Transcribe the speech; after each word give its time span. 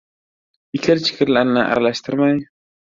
Ikir-chikirni 0.79 1.67
aralashtirmay 1.75 2.39